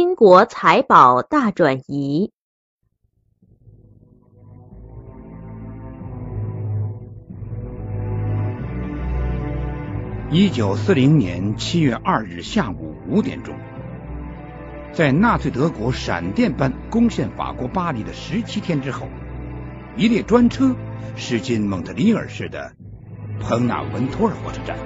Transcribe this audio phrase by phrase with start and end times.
[0.00, 2.32] 英国财宝大转移。
[10.30, 13.54] 一九四零年七月二日下午五点钟，
[14.94, 19.06] 在纳粹德国闪电般攻陷法国巴黎的十七天之后，
[19.98, 20.74] 一列专车
[21.14, 22.72] 驶进蒙特利尔市的
[23.38, 24.78] 彭纳文托尔火车站。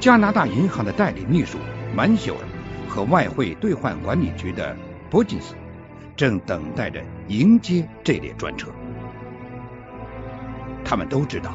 [0.00, 1.56] 加拿大银行的代理秘书
[1.96, 2.40] 曼修尔
[2.86, 4.76] 和外汇兑换管理局的
[5.10, 5.54] 伯金斯
[6.16, 8.68] 正等待着迎接这列专车。
[10.84, 11.54] 他们都知道。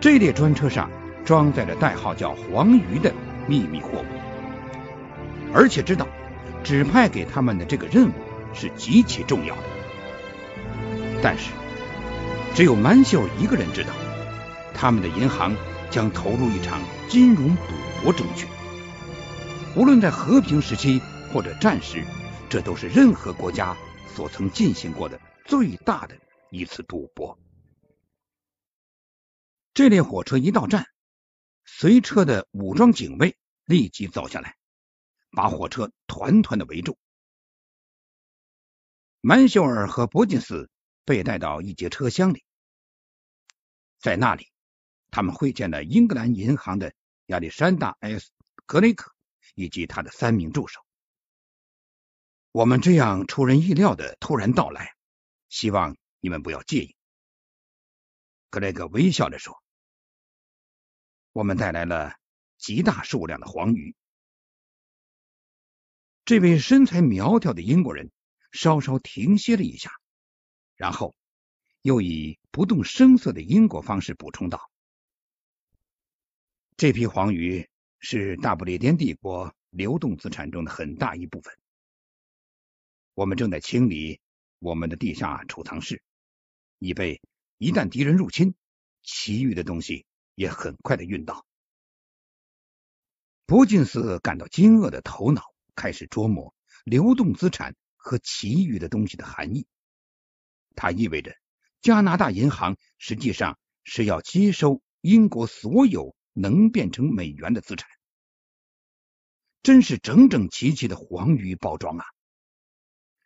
[0.00, 0.90] 这列专车上
[1.26, 3.12] 装载着代号叫“黄鱼”的
[3.46, 4.04] 秘密货物，
[5.52, 6.08] 而且知道
[6.64, 8.12] 指派给他们的这个任务
[8.54, 9.62] 是极其重要的。
[11.22, 11.50] 但是，
[12.54, 13.90] 只有曼秀一个人知道，
[14.72, 15.54] 他们的银行
[15.90, 18.46] 将投入一场金融赌博争取。
[19.76, 21.00] 无论在和平时期
[21.32, 22.04] 或者战时，
[22.50, 23.76] 这都是任何国家
[24.14, 26.18] 所曾进行过的最大的
[26.50, 27.38] 一次赌博。
[29.72, 30.86] 这列火车一到站，
[31.64, 34.56] 随车的武装警卫立即走下来，
[35.30, 36.98] 把火车团团的围住。
[39.20, 40.68] 曼秀尔和伯金斯
[41.04, 42.42] 被带到一节车厢里，
[44.00, 44.48] 在那里，
[45.12, 46.92] 他们会见了英格兰银行的
[47.26, 48.26] 亚历山大 ·S·
[48.66, 49.14] 格雷克
[49.60, 50.80] 以及他的三名助手。
[52.50, 54.96] 我们这样出人意料的突然到来，
[55.48, 56.96] 希望你们不要介意。
[58.48, 59.62] 格雷格微笑着说
[61.32, 62.16] ：“我们带来了
[62.58, 63.94] 极大数量的黄鱼。”
[66.24, 68.10] 这位身材苗条的英国人
[68.50, 69.92] 稍稍停歇了一下，
[70.74, 71.14] 然后
[71.82, 74.70] 又以不动声色的英国方式补充道
[76.76, 77.69] ：“这批黄鱼
[78.00, 81.56] 是大不列颠帝国流动资产中的很大一部分。
[83.14, 84.20] 我们正在清理
[84.58, 86.02] 我们的地下储藏室，
[86.78, 87.20] 以备。”
[87.62, 88.54] 一旦敌人入侵，
[89.02, 91.44] 其余的东西也很快的运到。
[93.44, 95.42] 伯金斯感到惊愕的头脑
[95.74, 99.66] 开始琢磨流动资产和其余的东西的含义。
[100.74, 101.36] 它意味着
[101.82, 107.88] 加拿大银行实际上是要接收英国所有能变成美元的资产。
[109.62, 112.04] 真是整整齐齐的黄鱼包装啊！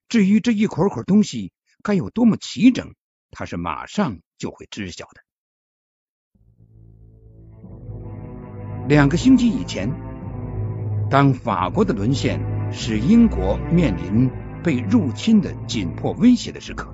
[0.09, 1.53] 至于这一捆捆东西
[1.83, 2.95] 该有多么齐整，
[3.31, 4.19] 他是马上。
[4.37, 5.23] 就会知晓的。
[8.89, 9.89] 两个星期以前，
[11.09, 14.29] 当法国的沦陷使英国面临
[14.63, 16.93] 被入侵的紧迫威胁的时刻，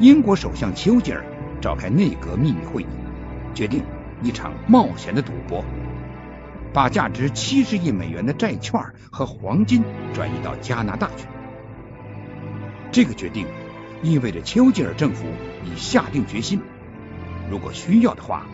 [0.00, 1.26] 英国首相丘吉尔
[1.60, 2.86] 召开内阁秘密会议，
[3.54, 3.84] 决定
[4.22, 5.64] 一场冒险的赌博，
[6.72, 9.82] 把价值七十亿美元的债券和黄金
[10.12, 11.26] 转移到加拿大去。
[12.90, 13.46] 这个决定。
[14.02, 15.24] 意味着丘吉尔政府
[15.64, 16.60] 已下定决心，
[17.50, 18.46] 如果需要的话，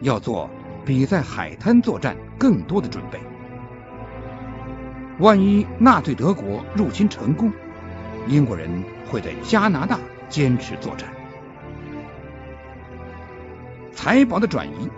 [0.00, 0.48] 要做
[0.86, 3.18] 比在海滩作战更多的准备。
[5.18, 7.52] 万一纳粹德国入侵成功，
[8.28, 9.98] 英国人会在加拿大
[10.28, 11.17] 坚持作战。
[14.00, 14.88] 财宝的转移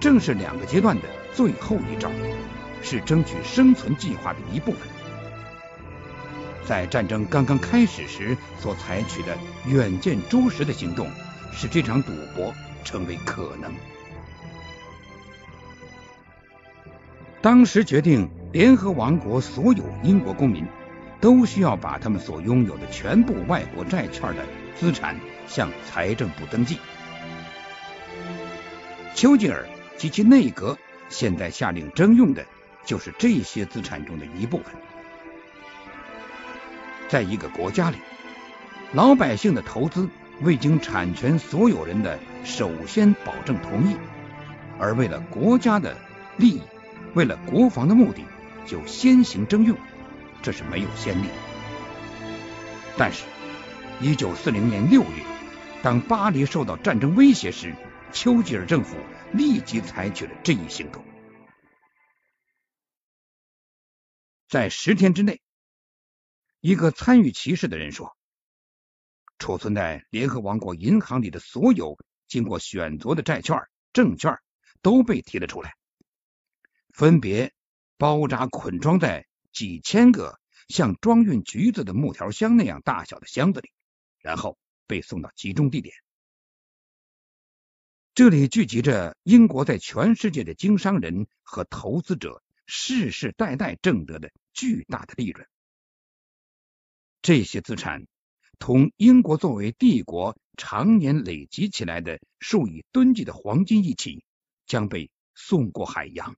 [0.00, 2.10] 正是两个阶段的最后一招，
[2.82, 4.80] 是争取生存计划的一部分。
[6.66, 11.08] 在战争刚刚开始时所采取的远见卓识的行动，
[11.52, 12.52] 使这场赌博
[12.82, 13.72] 成为可能。
[17.40, 20.66] 当时决定，联合王国所有英国公民
[21.20, 24.44] 都需要把他们所拥有的全部外国债券的
[24.74, 26.76] 资产向财政部登记。
[29.18, 32.46] 丘吉尔及其内阁现在下令征用的
[32.84, 34.66] 就是这些资产中的一部分。
[37.08, 37.96] 在一个国家里，
[38.92, 40.08] 老百姓的投资
[40.40, 43.96] 未经产权所有人的首先保证同意，
[44.78, 45.96] 而为了国家的
[46.36, 46.62] 利益，
[47.14, 48.22] 为了国防的目的，
[48.66, 49.76] 就先行征用，
[50.42, 51.26] 这是没有先例。
[52.96, 53.24] 但是，
[54.00, 55.08] 一九四零年六月，
[55.82, 57.74] 当巴黎受到战争威胁时，
[58.12, 58.96] 丘吉尔政府
[59.32, 61.04] 立即采取了这一行动，
[64.48, 65.40] 在十天之内。
[66.60, 68.16] 一个参与歧视的人说
[69.38, 71.96] ：“储存在联合王国银行里的所有
[72.26, 73.56] 经过选择的债券、
[73.92, 74.36] 证券
[74.82, 75.76] 都被提了出来，
[76.92, 77.52] 分别
[77.96, 83.70] 包扎捆装在几千个像装运橘子的木条箱那样大小的箱子里，
[84.18, 84.58] 然后
[84.88, 85.94] 被送到集中地点。
[88.18, 95.46] 这里聚集着英国在全世界的经商人和投资者，世世代代挣得的巨大的利润。
[97.22, 98.08] 这些资产
[98.58, 104.24] 同英国作为帝国常年累积起来的数以吨计的黄金一起，
[104.66, 106.34] 将被送过海洋。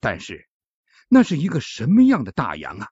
[0.00, 0.48] 但是，
[1.08, 2.88] 那是一个什么样的大洋啊！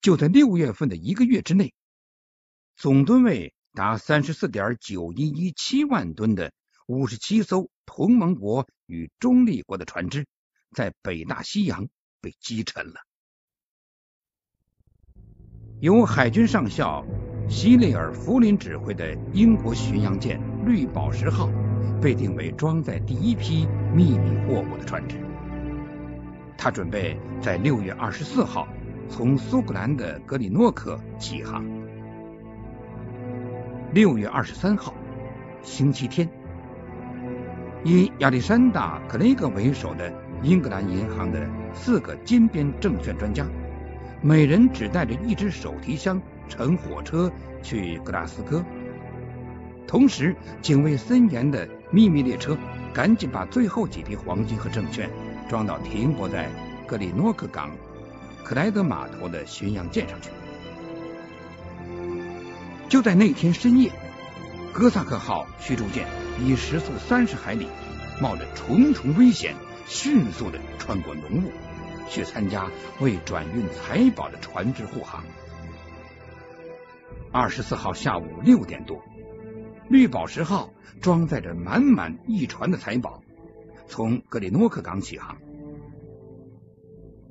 [0.00, 1.72] 就在六月份的一个月之内，
[2.74, 6.52] 总吨位达三十四点九一一七万吨的
[6.86, 10.26] 五十七艘同盟国与中立国的船只，
[10.74, 11.88] 在北大西洋
[12.20, 12.94] 被击沉了。
[15.80, 17.06] 由海军上校
[17.48, 21.48] 希内尔·弗林指挥的英国巡洋舰“绿宝石号”
[22.02, 25.16] 被定为装载第一批秘密货物的船只。
[26.58, 28.68] 他准备在六月二十四号
[29.08, 31.79] 从苏格兰的格里诺克起航。
[33.92, 34.94] 六月二十三号，
[35.62, 36.28] 星期天，
[37.82, 40.12] 以亚历山大·克雷格为首的
[40.44, 41.44] 英格兰银行的
[41.74, 43.44] 四个金边证券专家，
[44.22, 47.28] 每人只带着一只手提箱，乘火车
[47.64, 48.64] 去格拉斯哥。
[49.88, 52.56] 同时，警卫森严的秘密列车
[52.94, 55.10] 赶紧把最后几批黄金和证券。
[55.48, 56.48] 装到停泊在
[56.86, 57.70] 格里诺克港
[58.44, 60.30] 克莱德码头的巡洋舰上去。
[62.90, 63.92] 就在那天深夜，
[64.72, 66.08] 哥萨克号驱逐舰
[66.44, 67.68] 以时速三十海里，
[68.20, 69.54] 冒着重重危险，
[69.86, 71.52] 迅速的穿过浓雾，
[72.08, 72.68] 去参加
[73.00, 75.24] 为转运财宝的船只护航。
[77.30, 79.00] 二十四号下午六点多，
[79.88, 83.22] 绿宝石号装载着满满一船的财宝。
[83.86, 85.36] 从格里诺克港起航，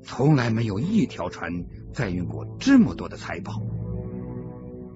[0.04, 3.62] 从来没有一条船载运过这么多的财宝。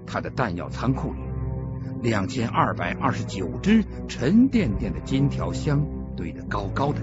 [0.06, 1.20] 他的弹药仓库里，
[2.02, 5.86] 两千二百二十九只沉甸甸的金条箱
[6.16, 7.02] 堆得高高的，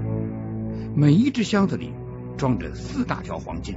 [0.94, 1.92] 每一只箱子里
[2.36, 3.76] 装着四大条黄金。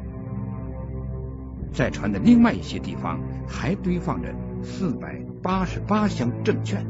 [1.71, 6.85] 在船的另外一些地方，还堆放着四百八十八箱证券，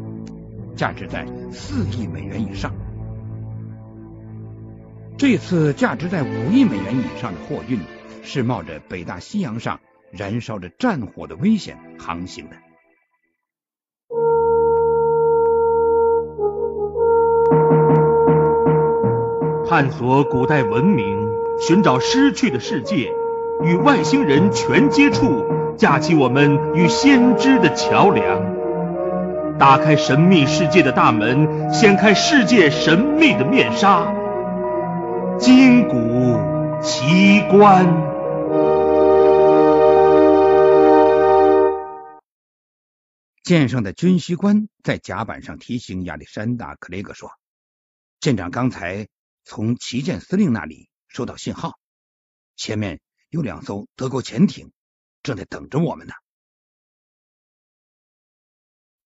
[0.76, 2.74] 价值在四亿美元以上。
[5.18, 7.80] 这次价值在五亿美元以上的货运，
[8.24, 9.80] 是冒着北大西洋上
[10.16, 12.56] 燃烧着战火的危险航行的。
[19.68, 21.28] 探索古代文明，
[21.60, 23.12] 寻找失去的世界，
[23.64, 25.44] 与外星人全接触，
[25.78, 34.14] 架起我们与先知的桥梁，打开神秘世界的大门，掀开世界神秘的面纱。
[35.40, 36.38] 金谷
[36.84, 38.13] 奇观。
[43.44, 47.30] 舰上的军需官在甲板上提醒亚历山大·克雷格说
[48.20, 49.08] ：“舰长刚才
[49.44, 51.78] 从旗舰司令那里收到信号，
[52.56, 54.72] 前面有两艘德国潜艇
[55.22, 56.14] 正在等着我们呢。”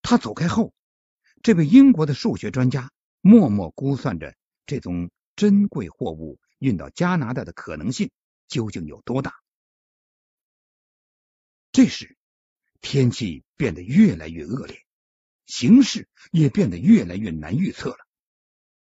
[0.01, 0.74] 他走开后，
[1.44, 2.92] 这位英国的数学专家
[3.22, 4.36] 默默估算着
[4.66, 5.12] 这种。
[5.38, 8.10] 珍贵货物运到加拿大的可能性
[8.48, 9.36] 究竟有多大？
[11.72, 12.17] 这时，
[12.81, 14.85] 天气变得越来越恶劣，
[15.45, 18.07] 形势也变得越来越难预测了。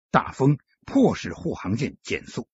[0.09, 2.47] 大风迫使护航舰减速。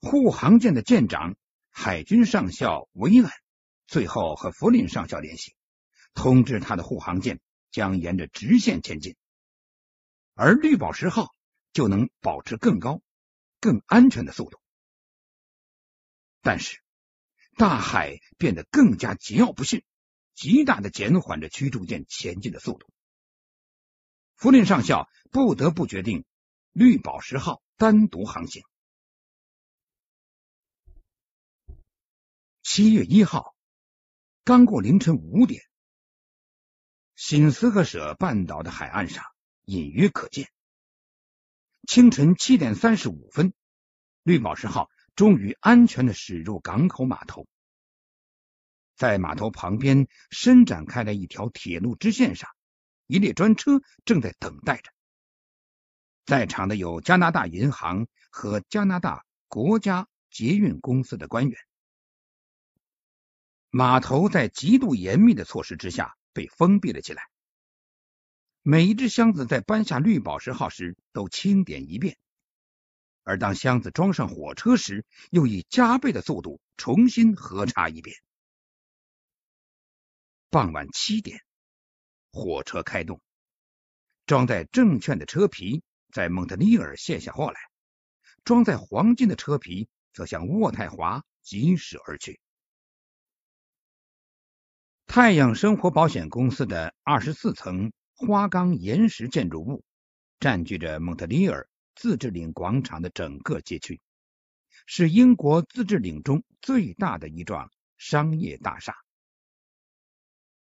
[0.00, 1.36] 护航舰的舰长
[1.70, 3.30] 海军上校维恩
[3.86, 5.54] 最后和弗林上校联系，
[6.12, 7.40] 通知他的护航舰
[7.70, 9.16] 将沿着直线前进。
[10.34, 11.34] 而绿宝石号
[11.72, 13.00] 就能保持更高、
[13.60, 14.58] 更安全的速度，
[16.40, 16.81] 但是
[17.56, 19.84] 大海变得更加桀骜不驯，
[20.34, 22.86] 极大的减缓着驱逐舰前进的速度。
[24.36, 26.24] 福林上校不得不决定
[26.72, 28.62] 绿宝石号单独航行。
[32.62, 33.54] 七月一号，
[34.44, 35.62] 刚过凌晨五点，
[37.14, 39.24] 新斯赫舍半岛的海岸上。
[39.64, 40.50] 隐约可见。
[41.86, 43.54] 清晨七点三十五分，
[44.24, 47.46] 绿宝石号终于安全的驶入港口码头。
[48.94, 52.50] 在码头旁边伸展开来一条铁路支线上，
[53.06, 54.90] 一列专车正在等待着。
[56.24, 61.58] 在场的有加拿大银行和加拿大国家捷运公司的官员。
[63.70, 67.24] 码头在极度严密的措施之下被封闭了起来。
[68.62, 72.16] 每一只箱子在搬下绿宝石号时都清点一遍，
[73.24, 78.16] 而当箱子装上火车时，又以加倍的速度重新核查一遍。
[80.50, 81.40] 傍晚七点，
[82.32, 83.20] 火车开动，
[84.26, 87.60] 装载证券的车皮在蒙特利尔卸下货来，
[88.44, 92.40] 装载黄金的车皮则向渥太华疾驶而去。
[95.06, 99.84] 太阳生活保险公司的二十四层花岗岩石建筑物
[100.40, 104.00] 占据着蒙特利尔自治领广场的整个街区，
[104.86, 108.96] 是英国自治领中最大的一幢商业大厦。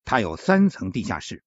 [0.04, 1.42] 它有三层地下室，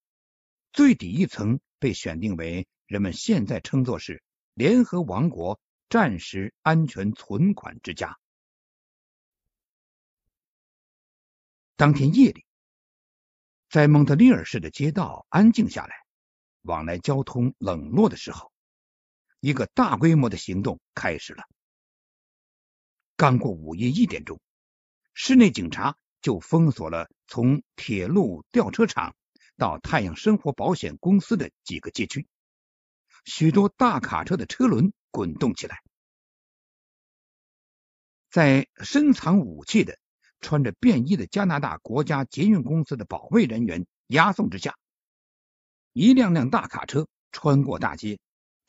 [0.73, 4.21] 最底一层被选定为人们现在称作是
[4.53, 8.19] 联合王国战时安全存款之家。
[11.77, 12.45] 当天夜里，
[13.69, 15.95] 在蒙特利尔市的街道安静下来，
[16.63, 18.51] 往来交通冷落的时候，
[19.39, 21.43] 一个大规模的行动开始了。
[23.15, 24.39] 刚过午夜一点钟，
[25.13, 25.97] 市内警察。
[26.21, 29.15] 就封锁了从铁路吊车厂
[29.55, 32.27] 到太阳生活保险公司的几个街区，
[33.23, 35.81] 许多大卡车的车轮滚动起来，
[38.29, 39.97] 在深藏武器的、
[40.41, 44.77] 穿着便衣的加拿大国家捷运公司的保卫人员押送之下，
[45.93, 48.19] 一辆辆大卡车穿过大街，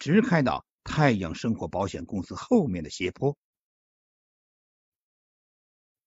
[0.01, 3.39] 直开到太阳生活保险公司后面的斜坡。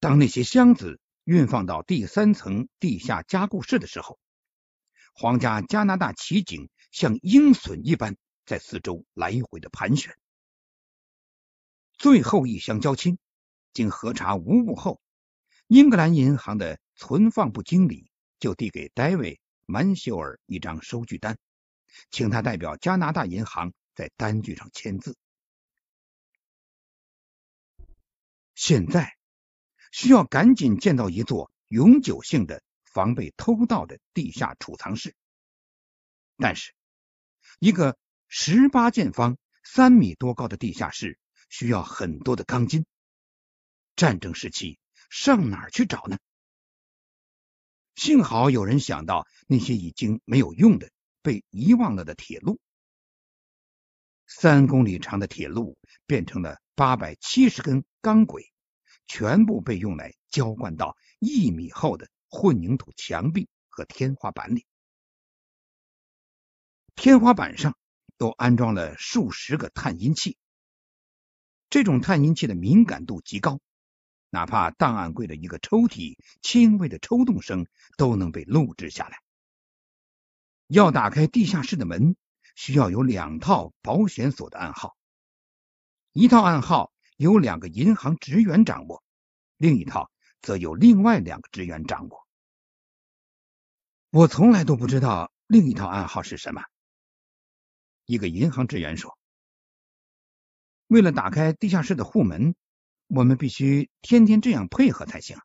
[0.01, 1.00] 当那些箱子。
[1.25, 4.19] 运放到第三层地下加固室的时候，
[5.13, 10.17] 皇家加拿大骑警像鹰隼一般在四周来回的盘旋。
[11.97, 13.17] 最后一箱交清，
[13.71, 15.00] 经核查无误后，
[15.67, 19.35] 英格兰银行的存放部经理就递给戴维·
[19.65, 21.38] 曼修尔一张收据单，
[22.12, 25.17] 请他代表加拿大银行在单据上签字。
[28.55, 29.15] 现在。
[29.91, 35.15] 需要赶紧建造一座永久性的防备偷盗的地下储藏室，
[36.35, 36.73] 但是
[37.59, 37.95] 一个
[38.27, 42.88] 十八见方、三米多高的地下室需要很多的钢筋，
[43.95, 44.79] 战争时期
[45.12, 46.17] 上哪儿去找呢？
[47.93, 50.89] 幸好有人想到那些已经没有用的、
[51.21, 52.59] 被遗忘了的铁路，
[54.36, 58.52] 三公里长的铁路变成了八百七十根钢轨。
[59.06, 64.66] 全部被用来浇灌到一米厚的混凝土墙壁和天花板里，
[66.96, 67.78] 天花板上
[68.18, 70.38] 都安装了数十个探音器。
[71.70, 73.60] 这种探音器的敏感度极高，
[74.30, 79.20] 哪怕档案柜的一个抽屉轻微的抽动声都能被录制下来。
[80.68, 82.16] 要打开地下室的门，
[82.55, 84.95] 需要有两套保险锁的暗号，
[86.12, 86.91] 一套暗号。
[87.15, 89.03] 由两个银行职员掌握，
[89.57, 90.10] 另一套
[90.41, 92.27] 则由另外两个职员掌握。
[94.10, 96.63] 我从来都不知道另一套暗号是什么。
[98.05, 99.17] 一个银行职员说
[100.88, 102.55] ：“为了打开地下室的户门，
[103.07, 105.38] 我们必须天天这样配合才行。”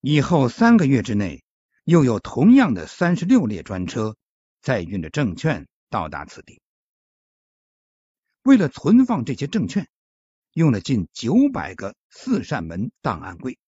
[0.00, 1.42] 以后三个月之内，
[1.82, 4.16] 又有同样的三十六列专车
[4.62, 6.60] 载运着证券到达此地。
[8.42, 9.88] 为了存放这些证券，
[10.52, 13.58] 用了近九百个四扇门档案柜。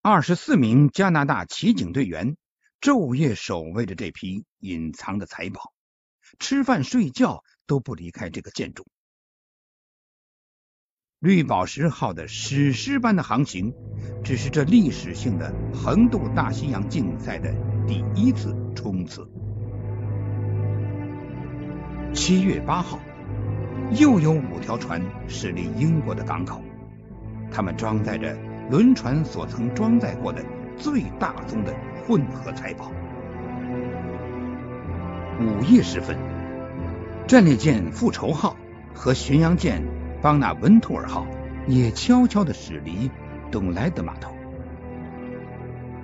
[0.00, 2.36] 二十四名加拿大骑警队员
[2.80, 5.72] 昼夜守卫着这批隐藏的财宝，
[6.38, 8.86] 吃饭睡觉都不离开这个建筑。
[11.22, 13.72] 绿宝石号的史诗般的航行，
[14.24, 17.54] 只是这历史性的横渡大西洋竞赛的
[17.86, 19.24] 第一次冲刺。
[22.12, 22.98] 七月八号，
[23.92, 26.60] 又有五条船驶离英国的港口，
[27.52, 28.36] 他们装载着
[28.68, 30.44] 轮船所曾装载过的
[30.76, 31.72] 最大宗的
[32.04, 32.90] 混合财宝。
[35.38, 36.18] 午夜时分，
[37.28, 38.56] 战列舰复仇号
[38.92, 39.84] 和巡洋舰
[40.22, 41.26] 邦纳文图尔号
[41.66, 43.10] 也悄悄的驶离
[43.50, 44.32] 东莱德码头。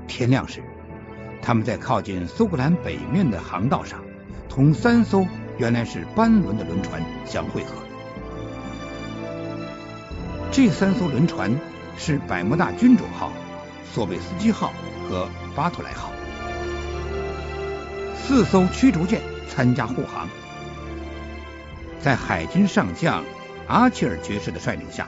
[0.08, 0.62] 天亮时，
[1.40, 4.00] 他们在靠近苏格兰北面的航道上，
[4.48, 5.26] 同三艘。
[5.58, 7.72] 原来是班轮的轮船相汇合。
[10.52, 11.52] 这三艘轮船
[11.96, 13.32] 是百慕大君主号、
[13.92, 14.72] 索贝斯基号
[15.08, 16.12] 和巴托莱号。
[18.14, 20.28] 四艘驱逐舰参加护航，
[21.98, 23.24] 在海军上将
[23.68, 25.06] 阿切尔爵士的率领下，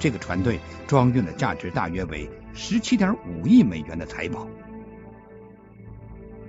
[0.00, 4.48] 这个船队装运了价值大约为十七点五亿美元的财宝。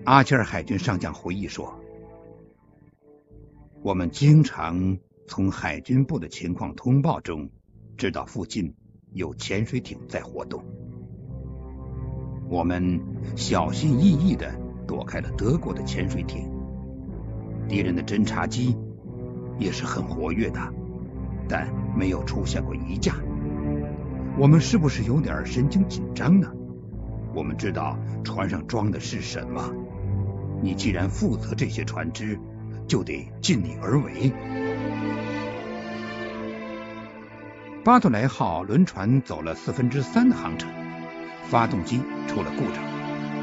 [0.05, 1.77] 阿切尔海军上将回忆说。
[3.81, 4.97] 我们经常
[5.27, 7.49] 从海军部的情况通报中
[7.97, 8.73] 知道附近
[9.11, 10.63] 有潜水艇在活动。
[12.49, 13.01] 我们
[13.35, 14.49] 小心翼翼的
[14.87, 16.49] 躲开了德国的潜水艇，
[17.67, 18.77] 敌人的侦察机
[19.57, 20.73] 也是很活跃的，
[21.49, 23.15] 但没有出现过一架。
[24.37, 26.49] 我们是不是有点神经紧张呢？
[27.33, 29.73] 我们知道船上装的是什么。
[30.61, 32.39] 你既然负责这些船只，
[32.87, 34.31] 就得尽力而为。
[37.83, 40.69] 巴特莱号轮船走了四分之三的航程，
[41.43, 42.83] 发动机出了故障，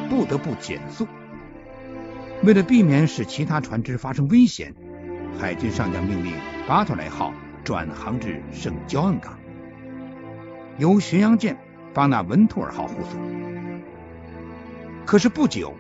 [0.09, 1.07] 不得不减速。
[2.43, 4.75] 为了避免使其他船只发生危险，
[5.39, 6.35] 海军上将命令
[6.69, 7.33] 巴特莱号
[7.67, 9.37] 转航至圣焦恩港，
[10.79, 11.57] 由巡洋舰
[11.93, 13.21] 巴纳文图尔号护送。
[15.05, 15.75] 可是不久，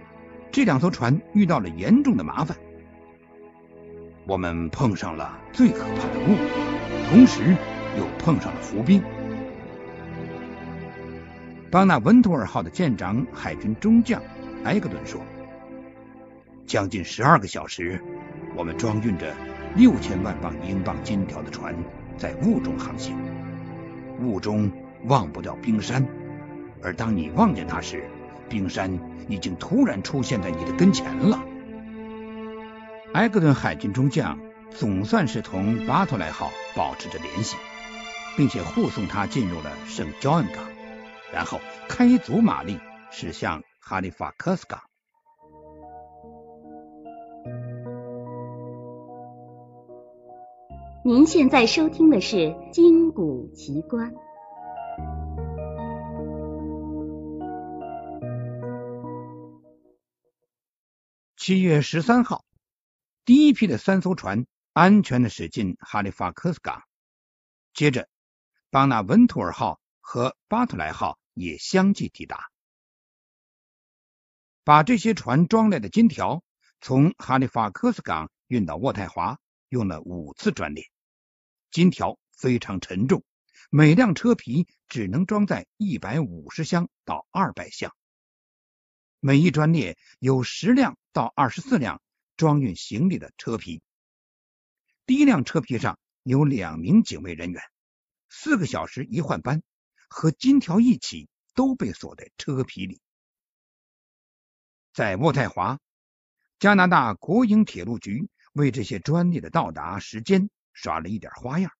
[0.50, 2.56] 这两艘船遇到了严重的麻烦，
[4.26, 6.34] 我们碰上了最可怕的雾，
[7.08, 7.56] 同时
[7.96, 9.00] 又碰上了伏兵。
[11.70, 14.20] 巴纳文图尔号的舰长海军中将
[14.64, 15.20] 埃格顿说。
[16.66, 18.02] 将近十二个小时，
[18.56, 19.32] 我们装运着
[19.76, 21.76] 六千万磅英镑金条的船
[22.16, 23.14] 在雾中航行，
[24.22, 24.72] 雾中
[25.04, 26.06] 忘不掉冰山，
[26.82, 28.08] 而当你望见它时，
[28.48, 31.42] 冰山已经突然出现在你的跟前了。
[33.12, 34.38] 埃格顿海军中将
[34.70, 37.58] 总算是同巴托莱号保持着联系，
[38.34, 40.64] 并且护送他进入了圣焦恩港，
[41.34, 42.80] 然后开足马力
[43.10, 44.80] 驶向哈利法克斯港。
[51.06, 52.36] 您现在收听的是
[52.72, 54.12] 《金谷奇观》。
[61.36, 62.44] 七月十三号，
[63.24, 66.82] 第一批的三艘船安全的驶进哈利法克斯港，
[67.72, 68.08] 接着
[68.70, 72.50] 巴纳文图尔号和巴特莱号也相继抵达。
[74.64, 76.42] 把这些船装来的金条
[76.80, 80.84] 从哈利法克斯港运到渥太华，用了五次专列。
[81.70, 83.24] 金条非常沉重，
[83.70, 87.94] 每辆车皮只能装载一百五十箱到二百箱。
[89.20, 92.00] 每一专列有十辆到二十四辆
[92.36, 93.82] 装运行李的车皮。
[95.04, 97.62] 第一辆车皮上有两名警卫人员，
[98.28, 99.62] 四个小时一换班，
[100.08, 103.00] 和金条一起都被锁在车皮里。
[104.92, 105.78] 在渥太华，
[106.58, 110.48] 加拿大国营铁路局为这些专列的到达时间。
[110.76, 111.72] 耍了一点花样，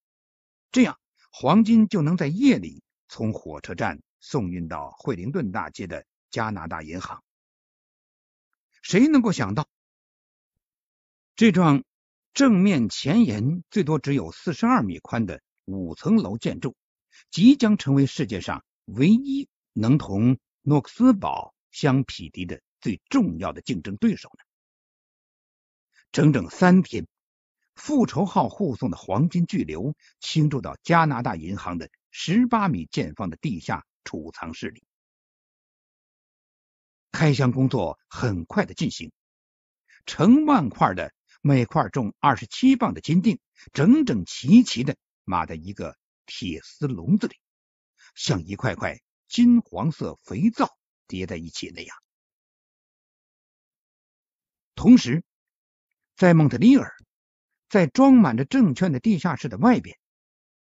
[0.71, 0.99] 这样
[1.31, 7.23] 黄金就能在夜里从火车站送运到惠灵顿大街的加拿大银行。
[8.81, 9.69] 谁能够想到，
[11.35, 11.83] 这幢
[12.33, 16.75] 正面前沿最多只有四十二米宽的五层楼建筑，
[17.29, 24.43] 即将成为世界上唯一能同诺克斯堡相匹敌的最重要的竞争对手呢？
[26.11, 27.07] 整整三天。
[27.77, 34.83] 复仇号护送的黄金巨流倾注到加拿大银行的十八米见方的地下储藏室里。
[37.11, 39.11] 开箱工作很快的进行，
[40.05, 43.39] 成万块的每块重二十七磅的金锭，
[43.73, 47.35] 整整齐齐的码在一个铁丝笼子里，
[48.15, 50.75] 像一块块金黄色肥皂
[51.07, 51.95] 叠在一起那样。
[54.73, 55.23] 同时，
[56.15, 56.91] 在蒙特利尔。
[57.69, 59.97] 在装满着证券的地下室的外边，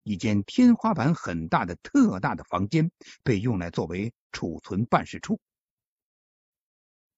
[0.03, 2.91] 一间天花板很大的特大的房间
[3.23, 5.39] 被用来作为储存办事处。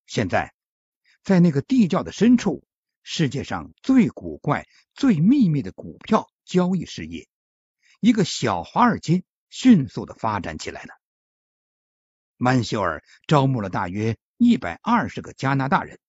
[0.08, 0.54] 现在，
[1.24, 2.66] 在那个地窖的深处，
[3.04, 7.28] 世界上最古怪、最秘密的股票交易事业——
[8.02, 10.90] 一个小华尔街迅速的发展起来了。
[12.38, 16.00] 曼秀尔招募了大约一百二十个加拿大人，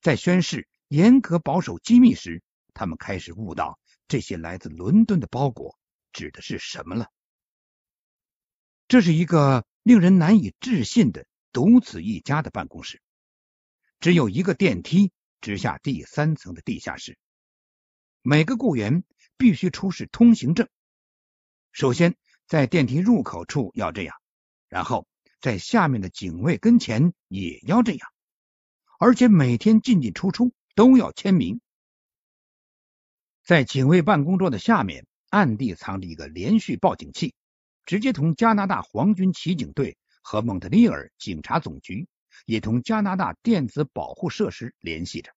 [0.00, 2.42] 在宣誓严格保守机密时。
[2.74, 5.78] 他们开始悟到，这些来自伦敦的包裹
[6.12, 7.08] 指的是什么了。
[8.88, 13.00] 这是一个令人难以置信的独此一家的办公室，
[14.00, 17.16] 只有一个电梯直下第三层的地下室。
[18.20, 19.04] 每个雇员
[19.36, 20.68] 必须出示通行证，
[21.72, 22.14] 首先
[22.46, 24.16] 在电梯入口处要这样，
[24.68, 25.06] 然后
[25.40, 28.08] 在下面的警卫跟前也要这样，
[28.98, 31.60] 而且每天进进出出都要签名。
[33.44, 37.34] 在警卫办公桌的下面，暗地藏着一个连续报警器，
[37.84, 42.08] 直接同加拿大皇军骑警队和蒙特利尔警察总局，
[42.46, 45.30] 也同加拿大电子保护设施联系着。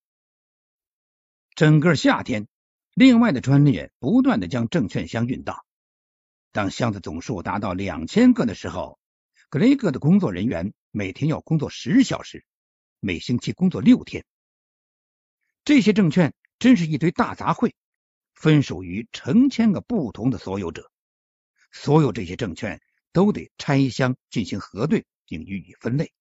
[1.54, 2.48] 整个夏天，
[2.94, 5.66] 另外的专列不断的将证券箱运到。
[6.54, 8.98] 当箱子总数达到两千个的时候，
[9.50, 12.46] 格雷格的工作人员每天要工作十小时，
[13.02, 14.24] 每星期工作六天。
[15.66, 16.34] 这些证券。
[16.60, 17.74] 真是一堆大杂烩，
[18.38, 20.92] 分属于成千个不同的所有者。
[21.72, 22.80] 所有这些证券
[23.12, 26.14] 都得拆箱进行核对，并予以分类。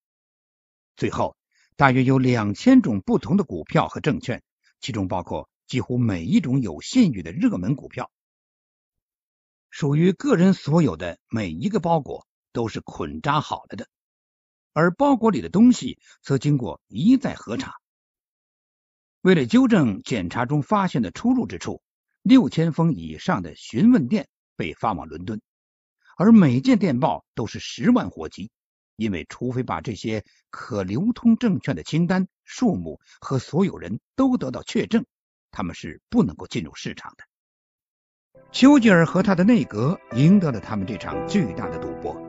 [0.96, 1.36] 最后，
[1.76, 4.42] 大约有两千种不同的股票和证券，
[4.80, 8.10] 其中包括几乎每一种有信誉的热门股票。
[9.68, 13.88] 属于个人所有的每一个包裹都是捆扎好了的，
[14.72, 17.74] 而包裹里的东西则经过一再核查。
[19.20, 21.82] 为了纠正检查中发现的出入之处，
[22.26, 25.40] 六千封以上的询问电被发往伦敦，
[26.16, 28.50] 而每件电报都是十万火急，
[28.96, 35.04] 因为除非把这些可流通证券的清单、数目和所有人都得到确证，
[35.52, 37.22] 他们是不能够进入市场的。
[38.50, 42.20] 丘吉尔和他的内阁赢得了他们这场巨大的赌博。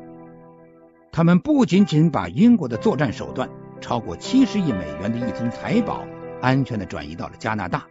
[1.12, 3.50] 他们不仅仅把英国的作战手段
[3.82, 6.08] 超过七十亿美元的一宗财宝
[6.40, 7.88] 安全的转移到了加拿大，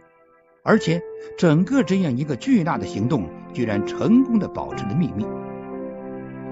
[0.67, 1.01] 而且
[1.37, 5.25] 整个这样一个巨大的行动居然成功的保持了秘密。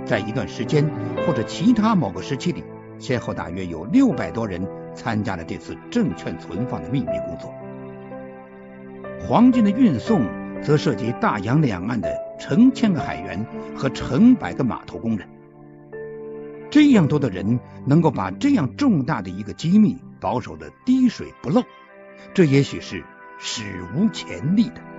[0.06, 0.90] 在一段时间
[1.28, 2.64] 或者其他某个时期里，
[2.98, 7.54] 先后大约有六百多人参加了这次证券存放的秘密工作。
[9.20, 10.26] 黄金的运送。
[10.64, 15.28] 则涉及大洋两岸的成千个海员和成百个码头工人，
[16.72, 21.62] 这样多的人能够把这样重大的一个机密保守的滴水不漏，
[22.34, 23.04] 这也许是
[23.38, 24.95] 史无前例的。